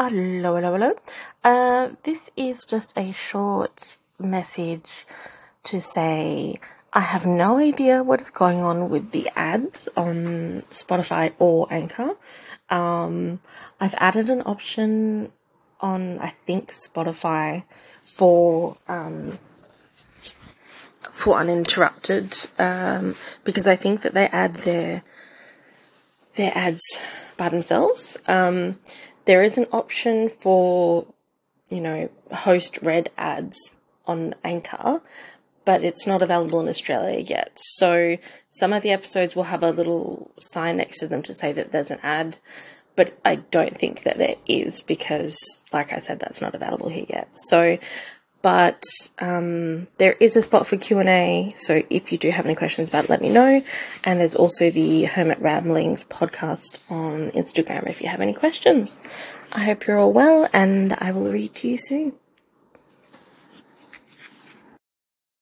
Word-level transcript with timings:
Hello, 0.00 0.54
hello, 0.54 0.74
hello. 0.74 0.94
Uh, 1.42 1.96
this 2.04 2.30
is 2.36 2.64
just 2.64 2.96
a 2.96 3.10
short 3.10 3.96
message 4.16 5.04
to 5.64 5.80
say 5.80 6.60
I 6.92 7.00
have 7.00 7.26
no 7.26 7.58
idea 7.58 8.04
what 8.04 8.20
is 8.20 8.30
going 8.30 8.62
on 8.62 8.90
with 8.90 9.10
the 9.10 9.28
ads 9.34 9.88
on 9.96 10.62
Spotify 10.70 11.32
or 11.40 11.66
Anchor. 11.68 12.14
Um, 12.70 13.40
I've 13.80 13.96
added 13.98 14.30
an 14.30 14.42
option 14.42 15.32
on, 15.80 16.20
I 16.20 16.28
think, 16.46 16.70
Spotify 16.70 17.64
for, 18.04 18.76
um, 18.86 19.40
for 21.10 21.38
uninterrupted, 21.38 22.36
um, 22.56 23.16
because 23.42 23.66
I 23.66 23.74
think 23.74 24.02
that 24.02 24.14
they 24.14 24.28
add 24.28 24.58
their, 24.58 25.02
their 26.36 26.52
ads 26.54 27.00
by 27.36 27.48
themselves. 27.48 28.16
Um, 28.28 28.76
there 29.28 29.42
is 29.42 29.58
an 29.58 29.66
option 29.72 30.30
for, 30.30 31.06
you 31.68 31.82
know, 31.82 32.08
host 32.32 32.78
read 32.80 33.10
ads 33.18 33.58
on 34.06 34.34
Anchor, 34.42 35.02
but 35.66 35.84
it's 35.84 36.06
not 36.06 36.22
available 36.22 36.60
in 36.60 36.68
Australia 36.68 37.18
yet. 37.18 37.52
So 37.54 38.16
some 38.48 38.72
of 38.72 38.82
the 38.82 38.90
episodes 38.90 39.36
will 39.36 39.42
have 39.44 39.62
a 39.62 39.70
little 39.70 40.30
sign 40.38 40.78
next 40.78 41.00
to 41.00 41.06
them 41.06 41.20
to 41.24 41.34
say 41.34 41.52
that 41.52 41.72
there's 41.72 41.90
an 41.90 41.98
ad, 42.02 42.38
but 42.96 43.18
I 43.22 43.34
don't 43.36 43.76
think 43.76 44.04
that 44.04 44.16
there 44.16 44.36
is 44.46 44.80
because, 44.80 45.38
like 45.74 45.92
I 45.92 45.98
said, 45.98 46.20
that's 46.20 46.40
not 46.40 46.54
available 46.54 46.88
here 46.88 47.04
yet. 47.06 47.28
So, 47.32 47.76
but 48.42 48.82
um, 49.18 49.88
there 49.98 50.12
is 50.20 50.36
a 50.36 50.42
spot 50.42 50.66
for 50.66 50.76
Q 50.76 50.98
and 50.98 51.08
A. 51.08 51.52
So 51.56 51.82
if 51.90 52.12
you 52.12 52.18
do 52.18 52.30
have 52.30 52.44
any 52.44 52.54
questions 52.54 52.88
about, 52.88 53.04
it, 53.04 53.10
let 53.10 53.20
me 53.20 53.30
know. 53.30 53.62
And 54.04 54.20
there's 54.20 54.36
also 54.36 54.70
the 54.70 55.04
Hermit 55.04 55.40
Ramblings 55.40 56.04
podcast 56.04 56.78
on 56.90 57.30
Instagram 57.32 57.88
if 57.88 58.00
you 58.00 58.08
have 58.08 58.20
any 58.20 58.34
questions. 58.34 59.02
I 59.52 59.64
hope 59.64 59.86
you're 59.86 59.98
all 59.98 60.12
well, 60.12 60.48
and 60.52 60.92
I 60.94 61.10
will 61.12 61.30
read 61.32 61.54
to 61.56 61.68
you 61.68 61.78
soon. 61.78 62.12